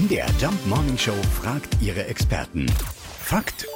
MDR 0.00 0.28
Jump 0.40 0.66
Morning 0.66 0.96
Show 0.96 1.12
fragt 1.42 1.76
ihre 1.82 2.06
Experten. 2.06 2.64
Fakt 3.22 3.66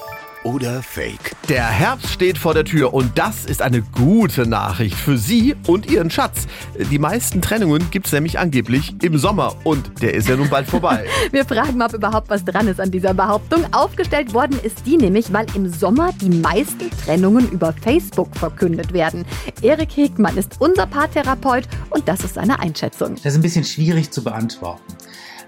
oder 0.43 0.83
Fake? 0.83 1.37
Der 1.51 1.67
Herbst 1.67 2.09
steht 2.09 2.39
vor 2.39 2.55
der 2.55 2.65
Tür 2.65 2.95
und 2.95 3.19
das 3.19 3.45
ist 3.45 3.61
eine 3.61 3.83
gute 3.83 4.47
Nachricht 4.47 4.97
für 4.97 5.19
Sie 5.19 5.55
und 5.67 5.91
Ihren 5.91 6.11
Schatz. 6.11 6.47
Die 6.91 6.99
meisten 6.99 7.43
Trennungen 7.43 7.91
gibt 7.91 8.07
es 8.07 8.13
nämlich 8.13 8.39
angeblich 8.39 8.95
im 9.03 9.19
Sommer 9.19 9.55
und 9.65 10.01
der 10.01 10.15
ist 10.15 10.27
ja 10.27 10.37
nun 10.37 10.49
bald 10.49 10.67
vorbei. 10.67 11.05
Wir 11.31 11.45
fragen, 11.45 11.83
ob 11.83 11.93
überhaupt 11.93 12.31
was 12.31 12.43
dran 12.43 12.69
ist 12.69 12.81
an 12.81 12.91
dieser 12.91 13.13
Behauptung. 13.13 13.63
Aufgestellt 13.75 14.33
worden 14.33 14.59
ist 14.63 14.87
die 14.87 14.97
nämlich, 14.97 15.31
weil 15.31 15.45
im 15.55 15.71
Sommer 15.71 16.11
die 16.23 16.31
meisten 16.31 16.91
Trennungen 17.05 17.51
über 17.51 17.75
Facebook 17.75 18.35
verkündet 18.35 18.95
werden. 18.95 19.27
Erik 19.61 19.95
Hegmann 19.95 20.39
ist 20.39 20.53
unser 20.59 20.87
Paartherapeut 20.87 21.69
und 21.91 22.09
das 22.09 22.21
ist 22.21 22.35
seine 22.35 22.61
Einschätzung. 22.61 23.17
Das 23.17 23.33
ist 23.33 23.37
ein 23.37 23.43
bisschen 23.43 23.65
schwierig 23.65 24.11
zu 24.11 24.25
beantworten. 24.25 24.94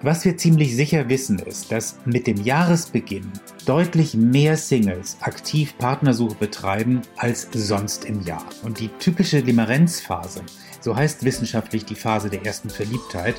Was 0.07 0.25
wir 0.25 0.36
ziemlich 0.36 0.77
sicher 0.77 1.09
wissen 1.09 1.41
ist, 1.41 1.73
dass 1.73 1.96
mit 2.04 2.28
dem 2.28 2.41
Jahresbeginn 2.41 3.28
deutlich 3.65 4.15
mehr 4.15 4.56
Singles 4.56 5.16
aktiv 5.20 5.77
Partnersuche 5.79 6.37
betreiben 6.37 7.02
als 7.16 7.48
sonst 7.52 8.05
im 8.05 8.23
Jahr. 8.23 8.46
Und 8.62 8.79
die 8.79 8.87
typische 9.01 9.41
Limerenzphase, 9.41 10.45
so 10.80 10.95
heißt 10.95 11.24
wissenschaftlich 11.24 11.87
die 11.87 11.96
Phase 11.96 12.30
der 12.30 12.46
ersten 12.46 12.70
Verliebtheit, 12.70 13.34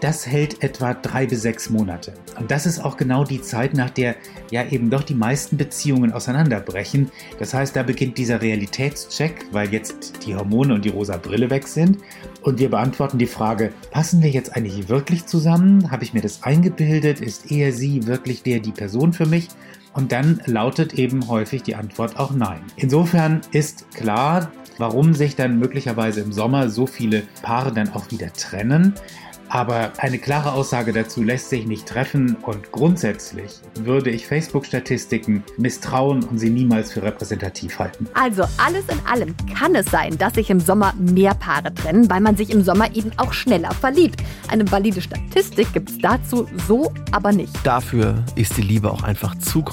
das 0.00 0.26
hält 0.26 0.62
etwa 0.62 0.94
drei 0.94 1.26
bis 1.26 1.42
sechs 1.42 1.70
Monate. 1.70 2.14
Und 2.38 2.50
das 2.50 2.66
ist 2.66 2.78
auch 2.80 2.96
genau 2.96 3.24
die 3.24 3.42
Zeit, 3.42 3.74
nach 3.74 3.90
der 3.90 4.16
ja 4.50 4.66
eben 4.66 4.90
doch 4.90 5.02
die 5.02 5.14
meisten 5.14 5.56
Beziehungen 5.56 6.12
auseinanderbrechen. 6.12 7.10
Das 7.38 7.54
heißt, 7.54 7.76
da 7.76 7.82
beginnt 7.82 8.18
dieser 8.18 8.40
Realitätscheck, 8.40 9.46
weil 9.52 9.72
jetzt 9.72 10.24
die 10.26 10.34
Hormone 10.34 10.74
und 10.74 10.84
die 10.84 10.88
rosa 10.88 11.16
Brille 11.16 11.50
weg 11.50 11.68
sind. 11.68 11.98
Und 12.42 12.58
wir 12.58 12.70
beantworten 12.70 13.18
die 13.18 13.26
Frage, 13.26 13.72
passen 13.90 14.22
wir 14.22 14.30
jetzt 14.30 14.56
eigentlich 14.56 14.88
wirklich 14.88 15.26
zusammen? 15.26 15.90
Habe 15.90 16.04
ich 16.04 16.14
mir 16.14 16.22
das 16.22 16.42
eingebildet? 16.42 17.20
Ist 17.20 17.50
er, 17.50 17.72
sie 17.72 18.06
wirklich 18.06 18.42
der, 18.42 18.60
die 18.60 18.72
Person 18.72 19.12
für 19.12 19.26
mich? 19.26 19.48
Und 19.92 20.12
dann 20.12 20.40
lautet 20.46 20.94
eben 20.94 21.28
häufig 21.28 21.62
die 21.62 21.74
Antwort 21.74 22.18
auch 22.18 22.32
nein. 22.32 22.62
Insofern 22.76 23.40
ist 23.52 23.90
klar, 23.92 24.50
warum 24.78 25.14
sich 25.14 25.36
dann 25.36 25.58
möglicherweise 25.58 26.20
im 26.20 26.32
Sommer 26.32 26.70
so 26.70 26.86
viele 26.86 27.22
Paare 27.42 27.72
dann 27.72 27.92
auch 27.92 28.10
wieder 28.10 28.32
trennen. 28.32 28.94
Aber 29.50 29.90
eine 29.98 30.18
klare 30.18 30.52
Aussage 30.52 30.92
dazu 30.92 31.24
lässt 31.24 31.50
sich 31.50 31.66
nicht 31.66 31.84
treffen 31.84 32.36
und 32.42 32.70
grundsätzlich 32.70 33.58
würde 33.80 34.10
ich 34.10 34.24
Facebook-Statistiken 34.24 35.42
misstrauen 35.58 36.22
und 36.22 36.38
sie 36.38 36.50
niemals 36.50 36.92
für 36.92 37.02
repräsentativ 37.02 37.80
halten. 37.80 38.06
Also 38.14 38.44
alles 38.64 38.84
in 38.88 39.04
allem 39.06 39.34
kann 39.58 39.74
es 39.74 39.86
sein, 39.86 40.16
dass 40.16 40.34
sich 40.34 40.50
im 40.50 40.60
Sommer 40.60 40.94
mehr 40.96 41.34
Paare 41.34 41.74
trennen, 41.74 42.08
weil 42.08 42.20
man 42.20 42.36
sich 42.36 42.50
im 42.50 42.62
Sommer 42.62 42.94
eben 42.94 43.10
auch 43.16 43.32
schneller 43.32 43.72
verliebt. 43.72 44.22
Eine 44.46 44.70
valide 44.70 45.00
Statistik 45.00 45.72
gibt 45.72 45.90
es 45.90 45.98
dazu 45.98 46.46
so 46.68 46.92
aber 47.10 47.32
nicht. 47.32 47.52
Dafür 47.64 48.24
ist 48.36 48.56
die 48.56 48.62
Liebe 48.62 48.88
auch 48.88 49.02
einfach 49.02 49.36
zu 49.38 49.62